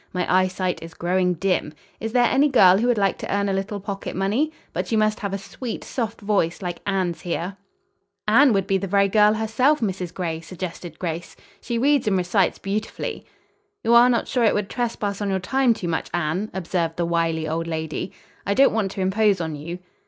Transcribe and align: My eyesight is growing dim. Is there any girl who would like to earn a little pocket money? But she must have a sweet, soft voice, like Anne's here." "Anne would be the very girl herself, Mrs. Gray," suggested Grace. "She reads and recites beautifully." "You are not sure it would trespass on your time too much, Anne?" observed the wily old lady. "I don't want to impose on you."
My 0.13 0.25
eyesight 0.35 0.81
is 0.81 0.95
growing 0.95 1.35
dim. 1.35 1.75
Is 1.99 2.11
there 2.11 2.25
any 2.25 2.49
girl 2.49 2.79
who 2.79 2.87
would 2.87 2.97
like 2.97 3.19
to 3.19 3.31
earn 3.31 3.47
a 3.47 3.53
little 3.53 3.79
pocket 3.79 4.15
money? 4.15 4.51
But 4.73 4.87
she 4.87 4.95
must 4.95 5.19
have 5.19 5.31
a 5.31 5.37
sweet, 5.37 5.83
soft 5.83 6.21
voice, 6.21 6.59
like 6.59 6.81
Anne's 6.87 7.21
here." 7.21 7.55
"Anne 8.27 8.51
would 8.53 8.65
be 8.65 8.79
the 8.79 8.87
very 8.87 9.07
girl 9.07 9.33
herself, 9.35 9.79
Mrs. 9.79 10.11
Gray," 10.11 10.41
suggested 10.41 10.97
Grace. 10.97 11.35
"She 11.61 11.77
reads 11.77 12.07
and 12.07 12.17
recites 12.17 12.57
beautifully." 12.57 13.27
"You 13.83 13.93
are 13.93 14.09
not 14.09 14.27
sure 14.27 14.43
it 14.43 14.55
would 14.55 14.71
trespass 14.71 15.21
on 15.21 15.29
your 15.29 15.37
time 15.37 15.71
too 15.71 15.87
much, 15.87 16.09
Anne?" 16.15 16.49
observed 16.51 16.97
the 16.97 17.05
wily 17.05 17.47
old 17.47 17.67
lady. 17.67 18.11
"I 18.43 18.55
don't 18.55 18.73
want 18.73 18.89
to 18.93 19.01
impose 19.01 19.39
on 19.39 19.55
you." 19.55 19.77